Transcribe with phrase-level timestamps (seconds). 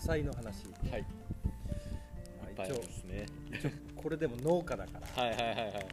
[0.00, 1.04] 野菜の話、はい。
[2.60, 3.26] ぱいありますね。
[3.52, 5.22] 一応これでも農家だから。
[5.22, 5.86] はいはいはいはい。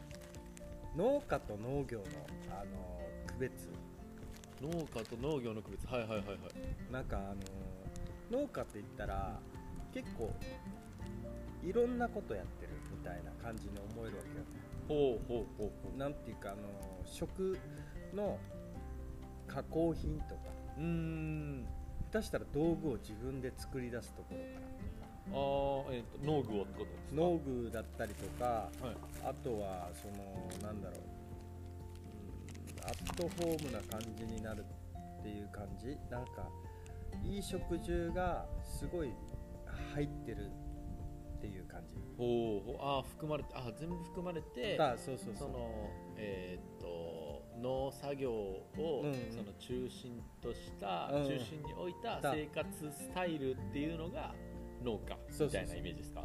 [0.96, 2.06] 農家と農業の
[2.50, 3.70] あの区別。
[4.62, 5.88] 農家と農業の区別。
[5.88, 6.38] はいはいはいはい。
[6.92, 7.20] なんかあ
[8.32, 9.40] の農家って言ったら
[9.94, 10.34] 結構
[11.64, 14.36] いろんなことやってるみたいな感じに思えるわけよ。
[14.36, 14.46] ね
[14.88, 16.62] ほうほうほうほなんていうかあの
[17.06, 17.58] 食
[18.14, 18.38] の
[19.48, 20.42] 加工品とか。
[20.78, 21.68] うん
[22.12, 24.68] 下手したら道具を自分で作り出すところから
[25.30, 27.22] あーえっ、と農具をってことですか？
[27.22, 28.96] 農具だったりとかはい。
[29.26, 30.16] あとはその
[30.64, 31.00] なんだろう。
[31.00, 31.08] うん
[32.88, 34.64] アットホームな感じになる
[35.20, 35.98] っていう感じ。
[36.10, 36.48] なんか
[37.26, 39.12] いい食住がすごい
[39.94, 40.46] 入ってる
[41.38, 41.96] っていう感じ。
[42.18, 45.70] ほうほうあー含まれてあ全部含まれてあそうそうそそうの
[46.16, 46.77] えー
[47.62, 48.62] 農作業を、
[49.04, 51.26] うんその中心とした、うん。
[51.28, 54.34] 中心に置いただ生活スタイルっていうのが
[54.84, 56.24] 農家みたいなイメージですか？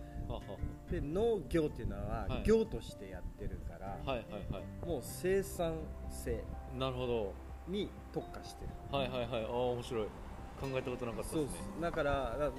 [0.91, 2.43] で農業っていうのははい。
[2.45, 4.87] 業としてやってるから、あはいはいはい。
[4.87, 5.75] もう生産
[6.11, 6.43] 性
[6.79, 7.33] なるほど。
[7.69, 8.71] に特化してる。
[8.91, 9.45] はいはいはい。
[9.45, 10.07] ああ面白い。
[10.61, 12.53] 考えたことなかったそうですねだからあの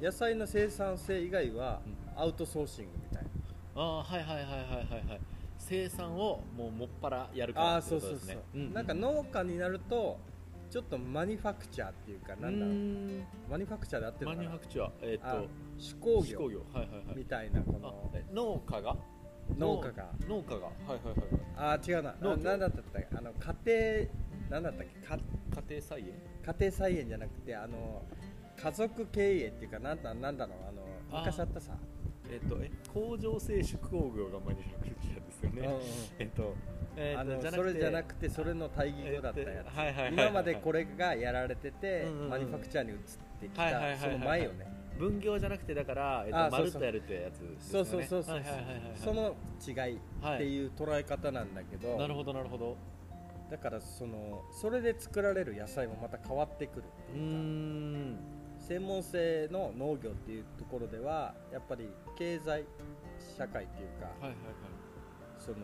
[0.00, 1.82] 野菜の生産性以外は
[2.16, 3.28] アウトソーシングみたいな。
[3.74, 5.20] ああはいはいはいはいはいはい
[5.60, 8.10] 生産をもうもっぱらやるかあらってあそうそう。
[8.10, 8.38] ことですね。
[8.52, 10.18] そう、なんか農家になると
[10.70, 12.64] ちょっとマニファクチャーっていうかなんだ。
[12.66, 14.50] ろううマニファクチャーであってるマのかな？
[14.52, 16.24] ニファクチャーえーっあと手工業。
[16.24, 16.58] 手工業。
[16.72, 17.16] はいはいはい。
[17.16, 18.96] みたいなこあのえ農家が？
[19.58, 20.06] 農家が。
[20.28, 20.54] 農家が。
[20.56, 21.16] はいはいはい
[21.56, 22.14] あー違うな。
[22.20, 22.42] 農業？
[22.44, 23.08] ななんだったっけ？
[23.16, 24.08] あの家
[24.48, 25.06] 庭なんだったっけ？
[25.06, 25.18] か
[25.68, 26.06] 家庭菜園？
[26.46, 28.02] 家庭菜園じゃなくてあの
[28.56, 30.56] 家族経営っていうかなんだなんだろう。
[30.68, 31.72] あの昔あったさ
[32.30, 35.80] えっとえ工場製手工業がマニファクチャーですよね、うんうん。
[36.18, 36.54] えっと
[36.96, 40.12] えっとあのそれじゃなくてそれの対義語だったやつ。
[40.12, 42.28] 今までこれがやられててうんうんうん。
[42.30, 42.98] マニファクチャーに移っ
[43.40, 44.66] てきはいはいはいはいたその前よね。
[44.98, 46.82] 分業じゃなくてだから、えっと、あそうそう。
[46.82, 48.34] まるっとやるってやつですそうそうそうそう。
[48.34, 48.80] はいはいはいはいはい。
[48.96, 49.34] その
[49.66, 52.76] 違いっていう捉え方なんだけどなるほどなるほど。
[53.50, 57.36] だからそのそれで作られる野菜もまた変わってくるっていうか。
[57.38, 58.39] ん
[58.70, 62.64] 専門性の農業っていうところではやっぱり経済
[63.36, 64.34] 社会っていうかはいはいはい。
[65.40, 65.56] その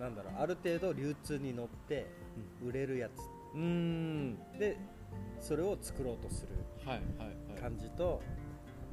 [0.00, 2.06] なんだろうある程度流通に乗って
[2.64, 3.20] 売れるやつ。
[3.54, 4.38] うーん。
[4.58, 4.78] で
[5.38, 6.54] それを作ろうとする
[6.88, 7.60] はいはいはい。
[7.60, 8.22] 感じと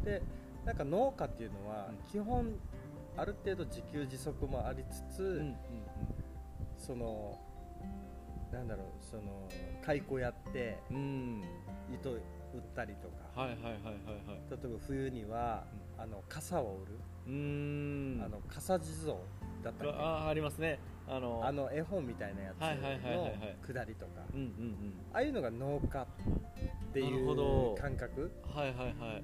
[0.03, 0.21] で
[0.65, 1.97] なんか農家っていうのはうん。
[2.11, 2.51] 基本
[3.15, 5.55] ある程度自給自足もありつつ、うんうん
[6.77, 7.39] その
[8.51, 9.47] なんだろうその
[9.85, 11.95] 蚕やってうんうん。
[11.95, 12.09] 糸
[12.55, 13.81] 売ったりとか、はいはいはいはいはい。
[14.49, 15.65] 例えば冬には、
[15.97, 18.23] あの傘を売る、うーん。
[18.23, 19.13] あの傘地蔵
[19.63, 19.93] だったっけ？
[19.97, 20.79] あありますね。
[21.07, 23.31] あのあの絵本みたいなやつはいはいはいはいはい。
[23.61, 24.11] の下りとか。
[24.33, 24.93] うんうんうん。
[25.13, 26.07] ああいうのが農家っ
[26.93, 27.75] てなるいほど。
[27.77, 28.31] う感覚？
[28.43, 29.23] はいはいはい。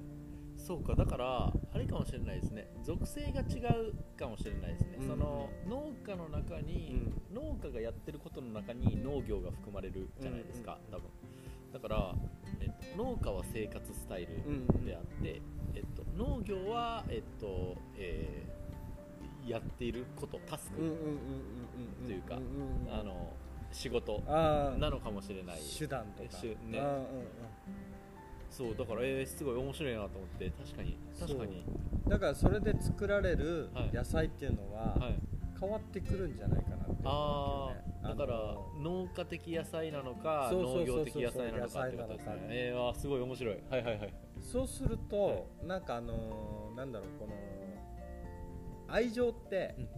[0.57, 2.67] そうかだからあれかもしれないですね。
[2.83, 11.09] 属性が違うかもしれないですね、うんその農家の中に、農家がやってることの中に農業が含まれるじゃないですか、多分
[11.73, 12.15] だから、
[12.59, 15.41] えっと、農家は生活スタイルであって、
[15.75, 18.61] えっと、農業は、えっとえー
[19.49, 22.37] やっていることタスクうんうんうんうんうんというか
[22.91, 23.33] あの
[23.71, 27.05] 仕事なのかもしれない手段とかねうんうん
[28.51, 31.65] そうだから、えーすごい面白いなと思って確かに確かに
[32.03, 35.15] うんだからそれで作られるはい野菜っていうのははい
[35.59, 42.31] 変わってくるんじゃないかなって思あうねあだからの農家的野菜なのか農業的野菜なのかってことですね。
[42.31, 42.47] 野菜なのか。
[42.49, 43.57] えー、すごい面白い。
[43.69, 44.13] はいはいはい。
[44.39, 47.33] そうするとなんかあのーなんだろうこの
[48.87, 49.89] 愛情ってうん。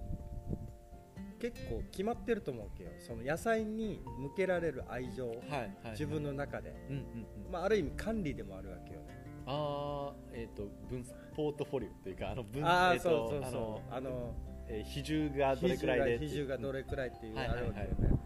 [1.39, 2.91] 結構決まってると思うわけよ。
[2.99, 7.01] その野菜に向けられる愛情はいはい自分の中で、うんうん
[7.45, 7.51] うん。
[7.51, 9.23] まあ、ある意味管理でもあるわけよね。
[9.45, 11.03] ああえっ、と分
[11.35, 13.93] ポートフォリオっていうかあの分ああ、えーとそうそうそう。
[13.93, 14.33] あのあの
[14.67, 16.27] えー比重がどれくらいで？
[16.27, 18.17] 比重がどれくらいっていうはいあるわけよね、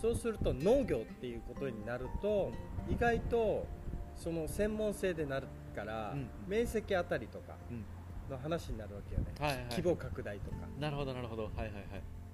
[0.00, 2.50] そうすると農業っていうことになると
[2.88, 3.66] 意外と
[4.16, 6.28] その専門性でなるから、うん。
[6.46, 7.54] 面積あたりとか
[8.30, 9.66] の話になるわけよね、はいはい。
[9.70, 11.44] 規模拡大とか、なるほどなるほど。
[11.44, 11.74] はいはいはい。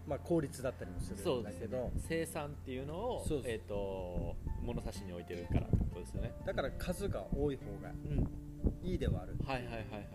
[0.06, 1.92] まあ、効率だったりもするんだけど、ね。
[2.08, 6.32] 生産っていうのをえっ、と物差しに置いてるからってことですよね。
[6.44, 8.28] だから数が多い方がうん。
[8.82, 10.08] いいではあるはいはいはいはいはい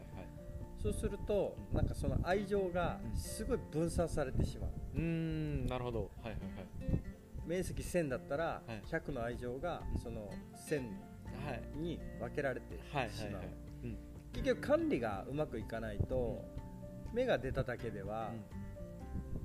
[0.83, 4.69] そうするとなんかその愛情がすごい分散されてしまう。
[4.95, 6.11] うーんなるほど。
[6.21, 7.01] はいはいはい。
[7.47, 8.81] 面積1000だったらはい。
[8.91, 10.29] 100の愛情がその
[10.69, 10.77] 1000
[11.47, 13.09] はいに分けられてはい。
[13.09, 13.41] しまう
[14.33, 16.43] 結局管理がうまくいかないと
[17.13, 18.31] 芽が出ただけでは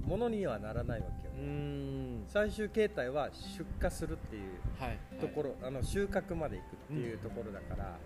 [0.02, 0.08] うん。
[0.08, 2.24] ものにはならないわけよううん。
[2.26, 7.98] 最終形態は出荷するっていうところ、はいはい、あの収穫までいくっていうところだから、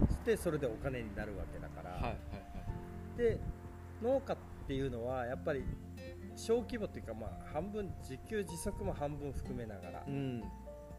[0.00, 2.18] うん、でそれでお金になるわけだから、はいはいはい、
[3.16, 3.40] で
[4.02, 4.36] 農家っ
[4.66, 5.64] ていうのはやっぱり
[6.36, 10.42] 小規模っていうかまあ半分自給自足も半分含めながら、うん、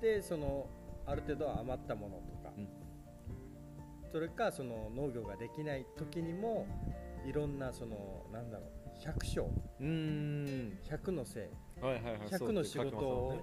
[0.01, 0.67] でその
[1.05, 2.67] ある程度余ったものとか、うん、
[4.11, 6.67] それかその農業ができない時にも
[7.25, 9.49] いろんなそのなんだろう100章
[9.79, 11.49] 100のせ
[11.81, 13.39] い、はいはいはい、100の仕事を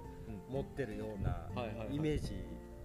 [0.49, 1.47] 持ってるような
[1.91, 2.33] イメージ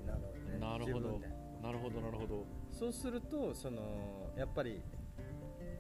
[0.07, 1.21] なので、ね、なるほど。
[1.63, 2.47] なるほどなるほど。
[2.73, 4.83] そうするとそのやっぱり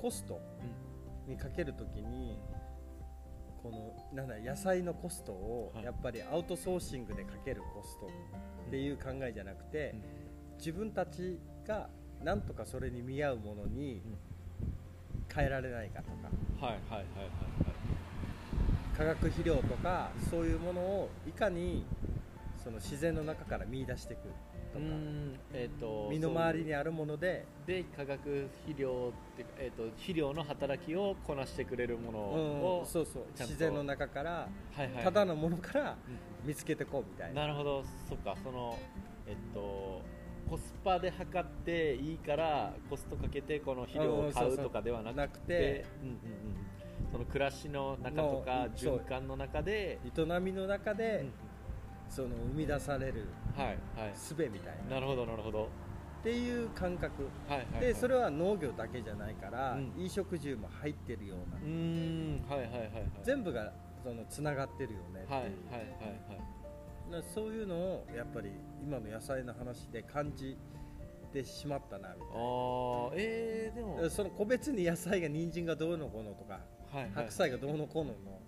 [0.05, 0.39] コスト
[1.27, 2.37] にかけるときに、
[3.62, 8.09] このなんだ野菜のコストをやっぱりアウトソーシングでかけるコスト
[8.67, 9.95] っていう考えじゃなくて、
[10.59, 11.89] 自分たちが
[12.23, 14.03] なんとかそれに見合うものに
[15.35, 18.99] 変えられないかとか、はいはいはいはい。
[18.99, 21.87] 化学肥料とかそういうものをいかに
[22.62, 24.29] その自然の中から見出していく
[24.75, 24.85] とか、
[25.53, 27.47] えーと、身の回りにあるもので。
[27.67, 33.23] で化学肥料って、えーと、肥料の働きをこなしてくれるものを、うん、そうそう。
[33.38, 35.97] 自然の中から、はいはいはい、ただのものから
[36.44, 38.37] 見つけていこうみたいな、なるほどそっか。
[38.44, 38.79] その
[39.26, 40.03] えっと
[40.50, 45.85] コスパで測っていいからコストかけてこの肥料を買うとかではなくて。
[47.12, 50.00] その暮らしの中とか循環の中で。
[50.05, 51.27] 営みの中で、
[52.09, 53.27] その生み出される
[54.15, 55.69] 術みたいな、なるほどなるほど。
[56.21, 61.61] っていう感覚、はいはいはい、でそれは農業だけじゃないから、うん、衣食住も入ってるような。
[61.62, 62.91] うんはいはいはい、はい、
[63.23, 65.51] 全部がそのつながってるよねはいはいは
[67.12, 67.25] いはい。
[67.35, 68.51] そういうのをやっぱり
[68.83, 70.56] 今の野菜の話で感じ
[71.31, 72.35] てしまったなみたいな。
[72.35, 74.09] あえー、でも。
[74.09, 76.61] その個別に野菜が人参がどうのこうのとか、
[76.91, 78.41] はいはい、白菜がどうのこうのの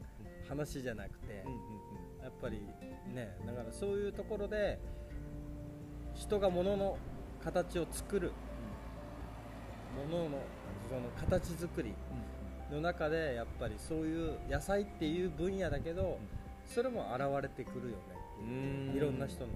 [0.48, 1.75] 話じゃなくて、うんうん
[2.40, 2.60] ぱり
[3.14, 4.78] ねだからそういうところで
[6.14, 6.98] 人が物の
[7.42, 8.32] 形を作る
[10.10, 10.38] ものの
[10.88, 11.94] その形作り
[12.70, 16.18] の中でやっぱりそういう野菜っていう分野だけど
[16.66, 18.16] それも現れてくるよね。
[18.94, 19.52] いろんな人の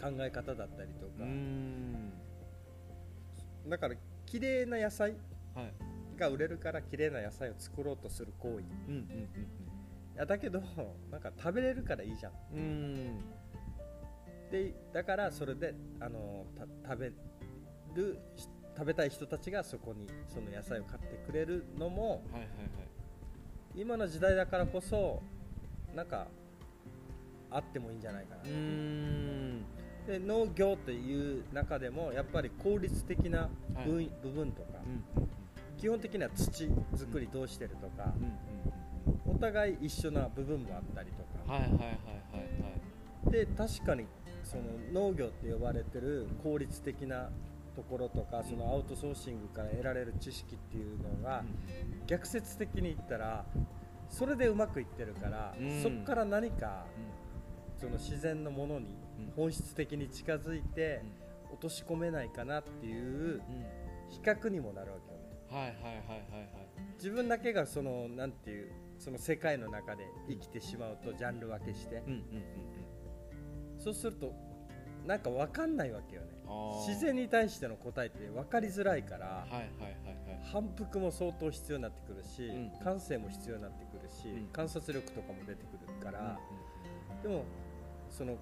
[0.00, 1.24] 考え方だったりとか。
[3.68, 3.94] だから
[4.26, 5.14] 綺麗な野菜
[6.16, 8.64] が売れるから綺麗な野菜を作ろうとする行為、い
[10.16, 10.62] やだけど
[11.10, 12.32] なんか食べれるからいいじゃん。
[12.52, 13.18] うん。
[14.50, 16.46] でだからそれであの
[16.84, 17.12] 食べ
[17.94, 18.18] る
[18.76, 25.22] 食べたい人たちがそこにその野菜を買ってくれるのも、はいはいはい、今の時代だからこそ
[25.94, 26.26] なんか
[27.50, 28.42] あってもいいんじゃないかな。
[30.06, 33.48] で農業という中でもやっぱり効率的な
[33.86, 33.92] 部,、
[34.28, 34.80] 分とか、
[35.16, 35.28] うん、
[35.78, 38.32] 基本的には土作りどうしてるとか、うん、
[38.70, 38.83] お
[39.44, 42.70] 互い一緒な部分もあったりとか、はいはいはいはいは
[43.28, 44.06] い、で確かに
[44.42, 44.62] その
[44.92, 47.30] 農業って呼ばれてる効率的な
[47.76, 51.44] ところとかそのアウトソーシングから得られる知識っていうのが
[52.06, 53.44] 逆説的に言ったら
[54.08, 56.84] それでうまくいってるから、そこから何か
[57.80, 58.86] その自然のものに
[59.34, 61.02] 本質的に近づいて
[61.50, 63.42] 落とし込めないかなっていう
[64.10, 65.24] 比較にもなるわけよね。
[65.50, 66.48] はいはいはいはいはい。
[66.96, 68.72] 自分だけがそのなんていう
[69.04, 72.24] その世界の中で生きてしまうとジャンル分けして、うんうんうん
[73.76, 74.32] そうすると
[75.04, 76.28] なんか分かんないわけよね。
[76.88, 86.38] 自然に対しての答えって分かりづらいから、はいはいはいはい、反復も相当必要になってくるし、うん、感性も必要になってくるし、うん、観察力とかも出てくるから、
[87.16, 87.44] うん、でも
[88.08, 88.38] その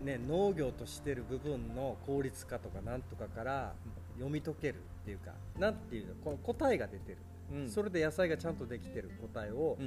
[0.00, 3.74] ね農業としてる部分の効率化とかなんとかから
[4.16, 7.16] 読み解けるっていうかなんていうこの答えが出て
[7.52, 9.78] る、それで野菜がちゃんとできてる答えを、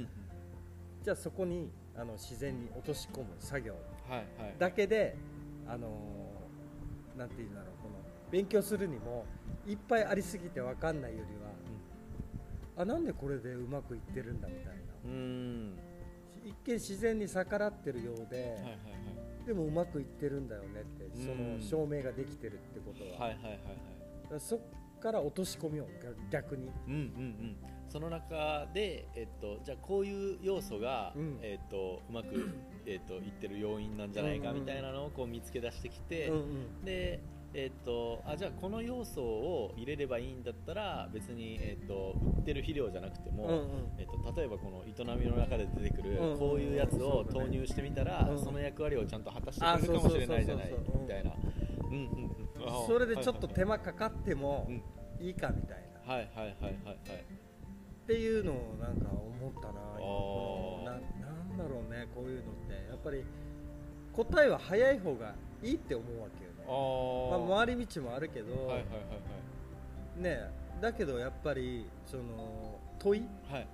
[1.02, 3.74] じゃあそこにあの自然に落とし込む作業。
[4.58, 5.14] だけで、はいはい、
[5.68, 5.88] あの
[7.16, 7.94] なんていうんだろうこの
[8.30, 9.26] 勉強するにも
[9.66, 11.50] いっぱいありすぎて分かんないよりは、
[12.76, 14.72] うん、あなんでこれでうまくいってるんだみたいな。
[15.04, 15.78] うん。
[16.42, 18.70] 一見自然に逆らってるようで、はいはいは
[19.44, 23.60] い、でもうまくいってるんだよねってその証明ができてるってことは,、はいはいはいはい、
[24.38, 24.60] そっ
[25.00, 25.88] から落とし込みを
[26.30, 27.56] 逆に、うんうんうん。
[27.88, 32.54] その中で、えっと、じゃあこういう要素が、うん、えっと、うまく、
[32.86, 36.40] えっと、いってる要因なんじゃないかみたいなのをこう見つけ出してきて、うんう
[36.82, 37.20] ん、で
[37.52, 43.64] えっと、あじゃあこの要素を入れればいいんだったら別に、えっと、売ってる肥料じゃなくても、うんうん、
[43.98, 51.32] えっと、例えばこの営みの中で出てくる、こういうやつを投入してみたら、うん、その役割をちゃんと果たしてくれるかもしれないじゃないみたいな
[52.86, 54.68] それでちょっと手間かかっても
[55.20, 56.12] いいかみたいな。
[56.12, 56.96] はいはいはいはいはい。
[56.96, 59.80] っていうのをなんか思ったな
[60.84, 62.70] ななんこういうのって。
[62.90, 63.24] やっぱり
[64.12, 67.48] 答えは早い方がいいって思うわけよね。
[67.48, 68.84] まあ、回り道もあるけど、はいはいはいは
[70.18, 73.66] い、ねだけどやっぱりその問い、はい、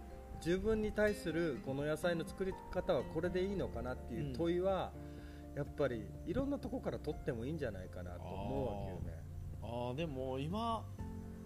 [0.45, 4.91] 自分に対するこの野菜の作り方はこれでいいのかなっていう問いは、
[5.57, 9.25] やっぱりいろんなとこから取ってもいいんじゃないかなと思うわけよね。
[9.63, 10.85] ああでも今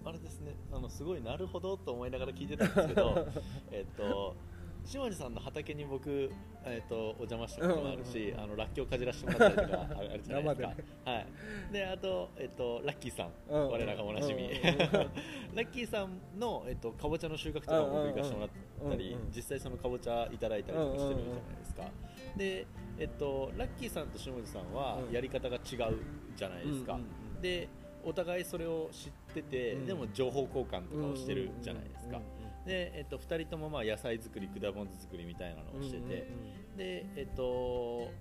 [0.04, 0.56] あれですね。
[0.72, 3.26] あのすごいなるほどと思いながら聞いてたんですけど
[3.70, 4.02] えっと
[4.90, 6.32] 島地さんの畑に僕、
[6.64, 14.50] えーと、お邪魔したこともあるし、あのラッキーをかじらせてもらったりとかあるじゃないですか、 ね、はい、であと,、えーと、ラッキーさん、うん、我らがおなじみ、うん、
[15.54, 18.46] ラッキーさんの、えーと、かぼちゃの収穫とかも僕行かせてもら
[18.88, 21.90] ったり、実際そのかぼちゃいただいたりとかしてるじゃないですか、
[22.36, 22.66] で、
[22.98, 25.62] えー、とラッキーさんと下地さんはやり方が違う
[26.34, 26.98] じゃないですか、
[27.40, 27.68] で
[28.04, 32.20] お互いそれを知ってて、でも情報交換とかをしてるじゃないですか、
[32.70, 36.30] で、えっと、2人ともまあ野菜作り果物作りみたいなのをしてて、
[36.76, 38.12] で、えっと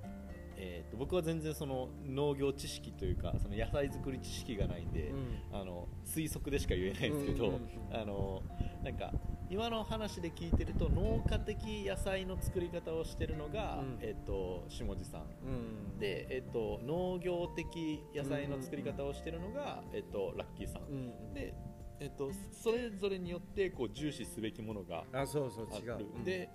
[0.61, 5.13] えーと、僕は全然その農業知識というかその野菜作り知識がないんで、
[5.51, 7.59] うん、あの推測でしか言えないんですけど、
[7.93, 8.41] あの
[8.83, 9.11] なんか
[9.49, 21.53] 今の話で聞いてると農家的野菜の作り方をしてるのが、うん、えーと、下地さん、うん、で、えーと、農業的野菜の作り方をしてるのが、えー、とラッキーさん、で
[21.99, 26.49] えっと、それぞれによってこう重視すべきものがあそうそう違う、で、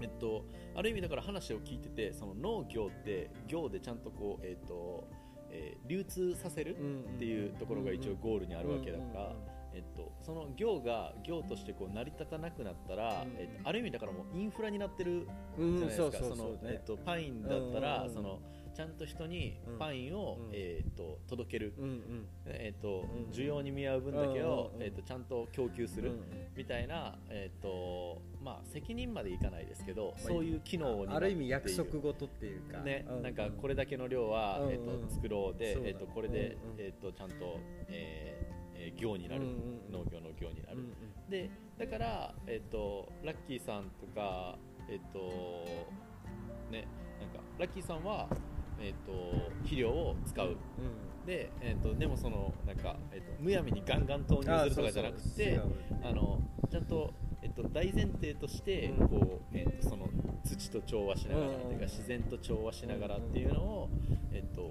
[0.00, 0.44] えっと、
[0.74, 5.08] ある意味だから話を聞いててその農業って業でちゃんとこう、えっと
[5.50, 9.56] えー、流通させるっていうところが一応ゴールにあるわけだから。
[9.76, 18.40] えっと、その業が業としてこう成り立たなくなったら、うん、えっと、ある意味だからもうインフラになってるじゃないですか、そのえっと、パインだったら、その
[18.76, 26.12] ちゃんと人にパインを、うん、えーと、届ける、うんうん、えーと、うん、需要に見合う分だけを、うんうん、えーと、ちゃんと供給する、
[26.54, 39.42] みたいな、えーとまあ、責任までいかないですけど、まあ、そういう機能にある意味約束事っていうか、ねなんかこれだけの量は、えーと作ろうで、えー、とこれで、えー、とちゃんと、えーえー、業になる、
[39.90, 40.78] 農業の業になる、
[41.30, 44.58] でだから、えー、とラッキーさんとか
[44.90, 45.64] えっ、ー、と
[46.70, 46.86] ね
[47.20, 48.28] なんかラッキーさんは
[48.80, 55.60] えーと、肥料を使う、うん、で,、えーと、でもそのなんか、えーと、むやみにガンガン投入するとかじゃなくて
[56.02, 56.40] あの
[56.70, 60.08] ちゃんと,、えー、と大前提としてこう、えー、とその
[60.44, 63.88] 土と調和しながら、っていうか自然と調和しながらっていうのを、
[64.32, 64.70] えーと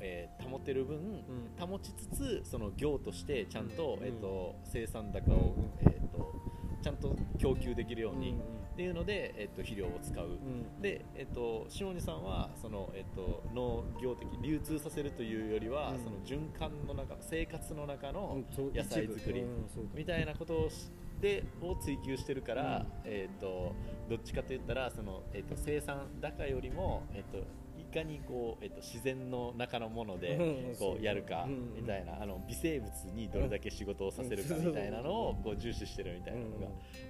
[0.00, 1.24] えー、保てる分、
[1.58, 6.32] 保ちつつその業としてちゃんと,、えー、と生産高を、えー、と
[6.82, 8.36] ちゃんと供給できるように。
[8.76, 19.44] っていうので、えっと、肥料を使う、うん、で、えっと、下地さんはその、えっと、農業的流通させるというよりは、うん、その循環の中生活の中の野菜作り
[19.94, 20.68] みたいなことを
[21.22, 23.74] でを追求してるから、うん、えっと、
[24.10, 27.46] どっちかといったらその、えっと、生産高よりも、えっと、
[27.96, 36.66] かにこう、えっと、自然の中のものでこうやるかみたいなあの微生物にどれだけ仕事をさせるかみたいなのをこう重視してるみたいなのが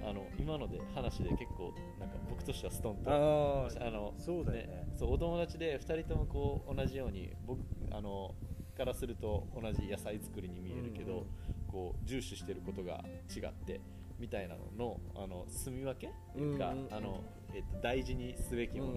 [0.08, 8.34] あの今ので話で結構なんか僕としてはストンとあのそうだね、ね、そうお友達で2人ともこう同じように僕あの
[8.76, 11.26] からすると同じ野菜作りに見えるけど、
[11.66, 13.02] こう重視してることが
[13.34, 13.80] 違って
[14.18, 16.10] みたいなののあの住み分け？
[16.34, 17.24] というか、あの
[17.54, 18.92] えっと、大事にすべきもの？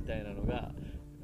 [0.00, 0.70] みたいなのが、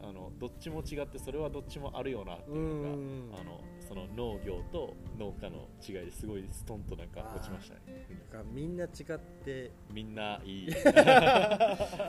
[0.02, 8.06] あのどっちも違ってそれはどっちもあるよなっていうのがあのその農業と農家の違いですごいストンとなんか落ちましたね。
[8.52, 9.72] みんな違って。
[9.92, 10.68] みんないい。
[10.70, 10.72] い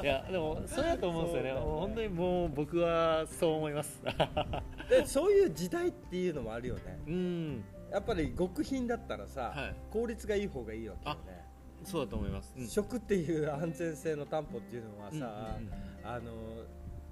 [0.05, 1.53] やでもそれだと思うんですよね。
[1.53, 4.01] ね本当にもう僕はそう思います。
[4.89, 6.99] でそういう時代っていうのもあるよね。
[7.07, 7.63] うん。
[7.91, 11.41] やっぱり極品だったらさ、はい、効率がいい方がいいわけよね。
[11.83, 16.31] そうだと思います、うん、食っていう安全性の担保っていうのはさ、うんうんうん、あの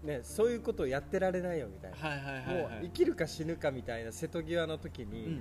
[0.03, 5.39] ね、そういうことをやってられないよみたいな、はいはいはいはい、もう生きるか死ぬかみたいな瀬戸際の時に、うんうん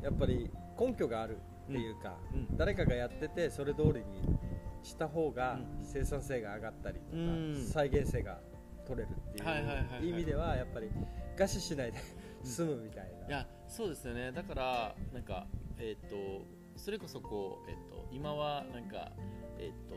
[0.00, 1.38] うん、やっぱり根拠がある
[1.68, 4.38] っていうか、うんうん、誰かがやっててそれ通りに
[4.82, 8.38] した方が生産性が上がったりとか、うん、再現性が
[8.86, 10.90] 取れるっていう意味ではやっぱり
[11.36, 11.98] 餓死しないで
[12.42, 14.32] 済むみたいな、いやそうですよね。
[14.32, 15.46] だからなんか
[15.78, 19.12] えっ、ー、とそれこそこう、えーと、今はなんか
[19.58, 19.96] えっ、ー、と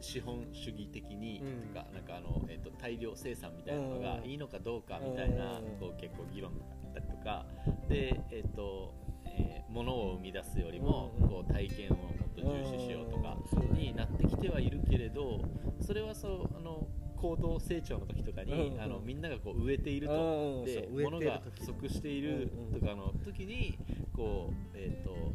[0.00, 1.42] 資本主義的に
[1.74, 7.46] とか,、なんかあのえー、と大量生産みたいなのがいいのかどうかみたいな、こう結構議論があったりとか
[7.88, 8.94] で、えーと
[9.26, 13.36] えー、物を生み出すよりも、こう体験をもっと重視しようとか
[13.72, 15.42] になってきてはいるけれど
[15.80, 16.86] それはそうあの
[17.16, 23.76] 高度成長の時とかに、あのみんながこう植えているとで物が不足しているとかの時に
[24.14, 25.34] こうえっ、ー、と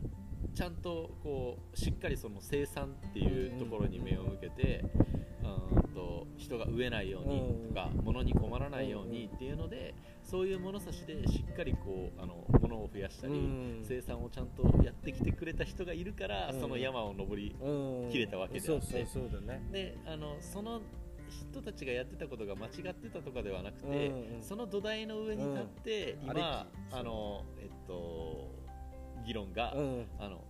[0.53, 5.24] ちゃんとこうしっかりその生産っていうところに目を向けて、うん
[5.93, 9.93] と人が飢えないようにとか、物に困らないようにっていうので
[10.24, 17.55] そういう物差しでしっかりこうあの物を増やしたり、生産をちゃんとやってきてくれた人がいるから、その山を登り
[18.12, 19.05] きれたわけであって、
[19.72, 20.81] であのその
[21.51, 28.62] 人たちがやってたことが間違ってたとかではなくて、うんうん、その土台の上に立って、うん、今あのえっと
[29.25, 30.43] 議論が、うん、あの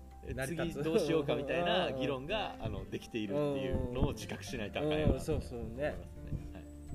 [0.45, 5.95] 次どうしようかみたいな議論があのできているっていうのを自覚しないとあかんよなと思いますね。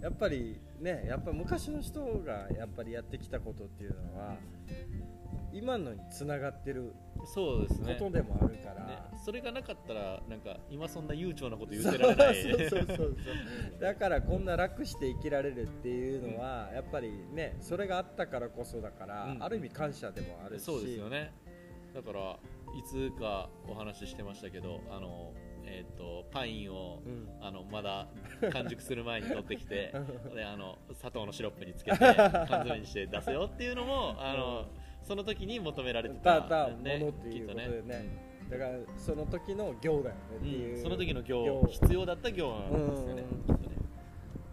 [0.00, 4.36] やっぱりねやっぱ昔の人がやっぱりやってきたことっていうのは
[5.52, 6.94] 今のにつながってる
[7.24, 7.94] そうですね。
[7.94, 12.34] ことでもあるから、ね、それがなかったらなんか今そんな悠長なこと言ってられない。
[12.42, 13.16] そうそうそうそう。
[13.80, 20.62] だからこんな楽して生きられるっていうのは、やっぱりねそれがあったからこそだから、うん、ある意味感謝でもあるし。
[20.62, 21.32] そうですよね
[21.94, 22.38] だから
[22.78, 25.32] いつかお話ししてましたけどあの
[25.70, 28.08] えーと、パインを、うん、あのまだ
[28.52, 29.92] 完熟する前に取ってきて
[30.34, 34.66] であの砂糖のシロップにつけて 缶詰にして出すよっていうのもあの、
[35.02, 38.08] その時に求められてた、ね、ものっていうことでね、
[38.48, 43.76] だからその時の行だよねっていう、うん、その時の行必要だった行なんですよね、きっとね。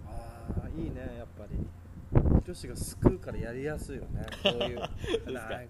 [0.06, 1.66] ああいいねやっぱり。
[2.46, 4.80] 女子が救うからやりやすいよねこういう。
[5.34, 5.62] なんか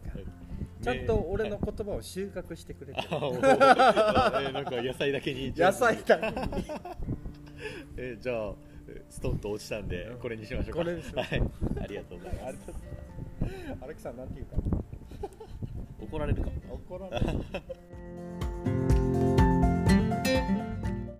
[0.85, 5.51] ちゃんと俺の言葉を収穫してくれてる、 えなんか野菜だけに。
[5.55, 6.65] 野菜だけに。
[7.97, 8.53] えじゃあ
[9.09, 10.81] ストンと落ちたんでこれにしましょうか。
[10.81, 10.95] う、はい、
[11.81, 12.57] ありがとうございます。
[13.81, 15.27] アレクさんなんて言うか。
[16.05, 16.49] 怒られるか。
[16.69, 17.25] 怒られる